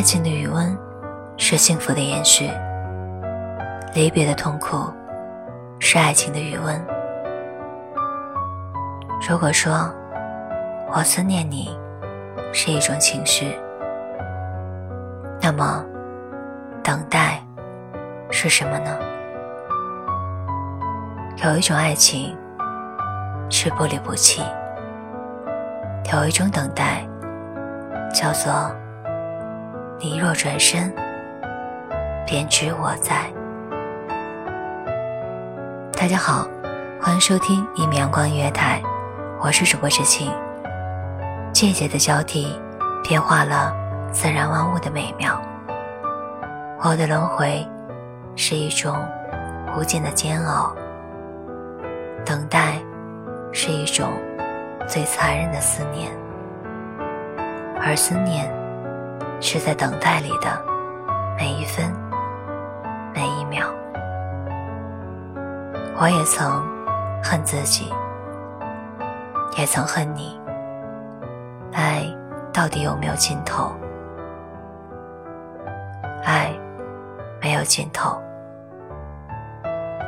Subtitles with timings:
[0.00, 0.74] 爱情的余温
[1.36, 2.50] 是幸福的延续，
[3.92, 4.90] 离别的痛苦
[5.78, 6.82] 是爱情的余温。
[9.28, 9.94] 如果说
[10.90, 11.78] 我思念你
[12.50, 13.54] 是一种情绪，
[15.38, 15.84] 那么
[16.82, 17.38] 等待
[18.30, 18.98] 是什么呢？
[21.44, 22.34] 有一种爱情
[23.50, 24.42] 是不离不弃，
[26.10, 27.06] 有一种等待
[28.14, 28.74] 叫做。
[30.02, 30.90] 你若转身，
[32.26, 33.30] 便知我在。
[35.92, 36.48] 大家好，
[36.98, 38.82] 欢迎收听一米阳光音乐台，
[39.42, 40.32] 我是主播知青。
[41.52, 42.58] 季节的交替，
[43.04, 43.76] 变化了
[44.10, 45.38] 自然万物的美妙。
[46.82, 47.68] 我的轮回，
[48.34, 48.96] 是一种
[49.76, 50.74] 无尽的煎熬。
[52.24, 52.78] 等待，
[53.52, 54.08] 是一种
[54.88, 56.10] 最残忍的思念，
[57.82, 58.50] 而思念。
[59.40, 60.62] 是在等待里的
[61.36, 61.90] 每一分
[63.14, 63.66] 每一秒，
[65.98, 66.62] 我也曾
[67.22, 67.92] 恨自己，
[69.56, 70.38] 也曾恨你。
[71.72, 72.04] 爱
[72.52, 73.74] 到底有没有尽头？
[76.24, 76.52] 爱
[77.40, 78.20] 没有尽头，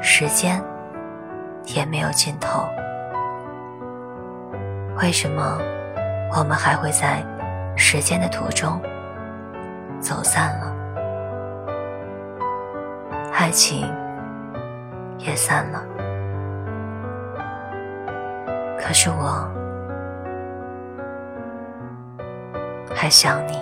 [0.00, 0.62] 时间
[1.66, 2.66] 也没有尽头。
[5.02, 5.58] 为什么
[6.34, 7.22] 我们还会在
[7.76, 8.80] 时间的途中？
[10.00, 10.72] 走散了，
[13.32, 13.92] 爱情
[15.18, 15.84] 也散了。
[18.78, 19.46] 可是我
[22.94, 23.60] 还想你。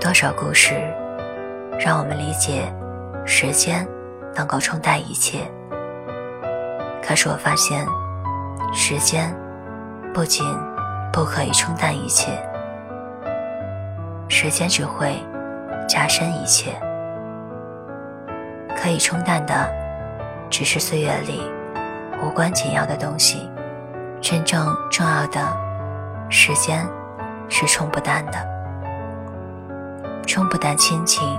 [0.00, 0.74] 多少故事
[1.78, 2.72] 让我们理解
[3.26, 3.86] 时间
[4.34, 5.40] 能够冲淡一切？
[7.02, 7.84] 可是我发现，
[8.72, 9.34] 时间
[10.14, 10.46] 不仅……
[11.18, 12.30] 不可以冲淡一切，
[14.28, 15.16] 时间只会
[15.88, 16.70] 加深一切。
[18.76, 19.68] 可以冲淡的，
[20.48, 21.42] 只是岁月里
[22.22, 23.50] 无关紧要的东西。
[24.20, 25.40] 真正重要的，
[26.30, 26.86] 时间
[27.48, 28.38] 是冲不淡的，
[30.24, 31.36] 冲不淡亲情，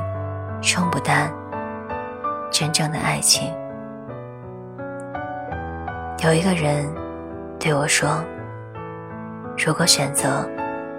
[0.62, 1.32] 冲不淡
[2.52, 3.50] 真正的爱情。
[6.26, 6.86] 有一个人
[7.58, 8.22] 对我说。
[9.62, 10.50] 如果选择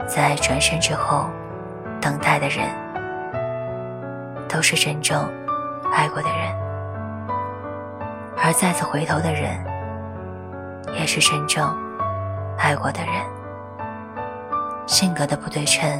[0.06, 1.30] 在转身之后
[1.98, 2.68] 等待的人，
[4.46, 5.26] 都是真正
[5.94, 6.54] 爱过的人；
[8.36, 9.58] 而再次回头的人，
[10.92, 11.74] 也是真正
[12.58, 13.14] 爱过的人。
[14.86, 15.90] 性格的不对称，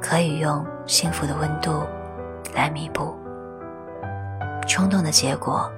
[0.00, 1.86] 可以用幸福的温度
[2.54, 3.14] 来弥补；
[4.66, 5.70] 冲动的结果，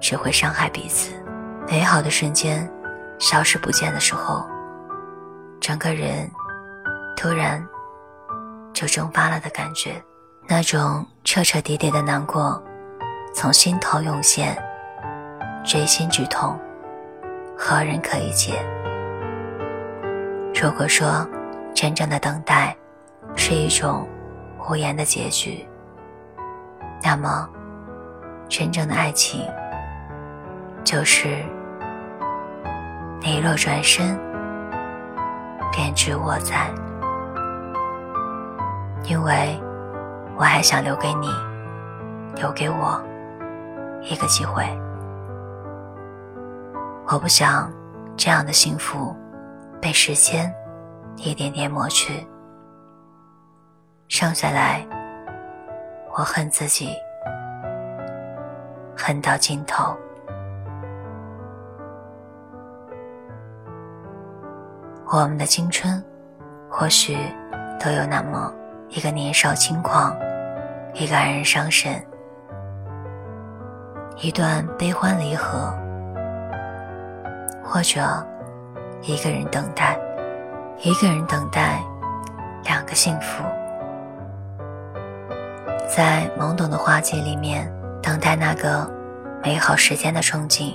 [0.00, 1.12] 只会伤害彼此。
[1.68, 2.66] 美好的瞬间
[3.18, 4.48] 消失不见的时候。
[5.60, 6.28] 整个人
[7.14, 7.62] 突然
[8.72, 10.02] 就蒸发了的感觉，
[10.48, 12.60] 那种彻彻底底的难过
[13.34, 14.56] 从心头涌现，
[15.62, 16.58] 锥心之痛，
[17.58, 18.64] 何人可以解？
[20.54, 21.28] 如果说
[21.74, 22.74] 真正的等待
[23.36, 24.08] 是一种
[24.66, 25.68] 无言的结局，
[27.02, 27.46] 那么
[28.48, 29.46] 真正的爱情
[30.82, 31.44] 就是
[33.20, 34.29] 你若转身。
[35.72, 36.68] 便知我在，
[39.04, 39.58] 因为
[40.36, 41.28] 我还想留给你，
[42.34, 43.00] 留给我
[44.02, 44.64] 一个机会。
[47.06, 47.72] 我不想
[48.16, 49.16] 这样的幸福
[49.80, 50.52] 被时间
[51.16, 52.26] 一点点抹去，
[54.08, 54.86] 剩下来，
[56.12, 56.90] 我恨自己，
[58.96, 59.96] 恨到尽头。
[65.12, 66.00] 我们的青春，
[66.70, 67.18] 或许
[67.80, 68.54] 都有那么
[68.90, 70.16] 一个年少轻狂，
[70.94, 72.00] 一个黯然伤神，
[74.18, 75.74] 一段悲欢离合，
[77.64, 78.24] 或者
[79.02, 79.98] 一个人等待，
[80.78, 81.82] 一个人等待
[82.62, 83.42] 两个幸福，
[85.88, 87.68] 在懵懂的花季里面
[88.00, 88.88] 等待那个
[89.42, 90.74] 美好时间的憧憬，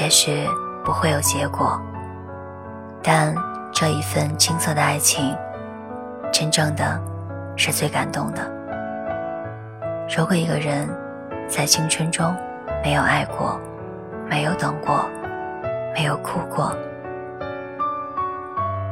[0.00, 0.48] 也许
[0.84, 1.76] 不会有结果，
[3.06, 3.34] 但
[3.70, 5.36] 这一份青涩的爱情，
[6.32, 6.98] 真正的
[7.54, 8.50] 是最感动的。
[10.16, 10.88] 如果一个人
[11.46, 12.34] 在青春中
[12.82, 13.60] 没有爱过，
[14.26, 15.04] 没有等过，
[15.94, 16.74] 没有哭过，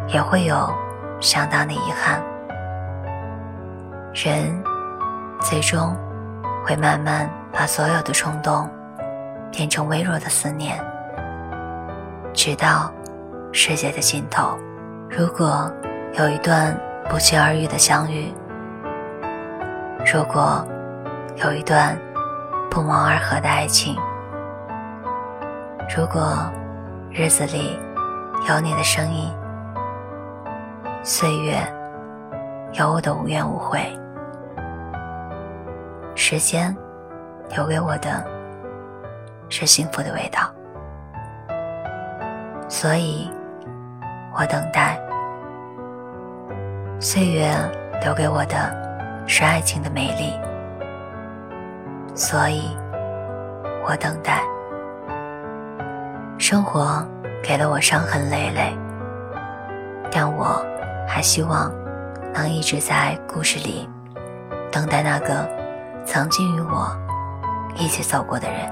[0.09, 0.71] 也会有
[1.19, 2.23] 相当的遗憾。
[4.13, 4.63] 人
[5.41, 5.97] 最终
[6.67, 8.69] 会慢慢把所有的冲动
[9.51, 10.79] 变成微弱的思念，
[12.35, 12.93] 直到
[13.53, 14.59] 世界的尽头。
[15.11, 15.71] 如果
[16.15, 16.75] 有一段
[17.09, 18.33] 不期而遇的相遇，
[20.13, 20.67] 如果
[21.37, 21.97] 有一段
[22.71, 23.95] 不谋而合的爱情，
[25.95, 26.51] 如果
[27.11, 27.79] 日子里
[28.49, 29.31] 有你的声音，
[31.03, 31.57] 岁月
[32.73, 33.81] 有我的无怨无悔。
[36.15, 36.75] 时间
[37.55, 38.25] 留给我的
[39.51, 40.51] 是幸福的味道，
[42.69, 43.31] 所以
[44.35, 44.99] 我等待；
[47.01, 47.51] 岁月
[48.03, 48.73] 留给我的
[49.27, 50.33] 是爱情的美丽，
[52.15, 52.77] 所以
[53.87, 54.41] 我等待。
[56.39, 57.07] 生活
[57.43, 58.77] 给了我伤痕累累，
[60.11, 60.65] 但我
[61.07, 61.73] 还希望
[62.33, 63.89] 能一直在故事里
[64.71, 65.63] 等待那个。
[66.05, 66.91] 曾经与我
[67.77, 68.69] 一起走过的人，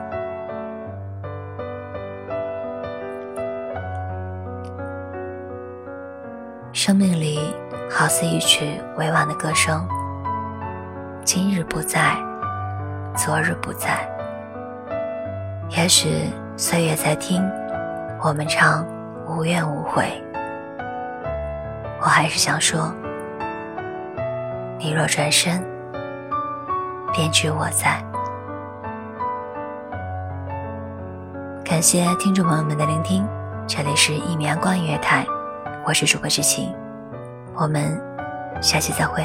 [6.82, 7.38] 生命里
[7.90, 9.86] 好似一曲委婉的歌声。
[11.26, 12.16] 今日不在，
[13.14, 14.08] 昨日不在，
[15.68, 16.08] 也许
[16.56, 17.46] 岁月在听
[18.22, 18.82] 我们唱
[19.28, 20.06] 无怨无悔。
[22.00, 22.90] 我还是想说，
[24.78, 25.62] 你若转身。
[27.12, 28.02] 便知我在。
[31.62, 33.28] 感谢听众朋友们的聆听，
[33.66, 35.26] 这里是一米阳光音乐台，
[35.86, 36.74] 我是主播知晴，
[37.54, 37.98] 我们
[38.60, 39.24] 下期再会。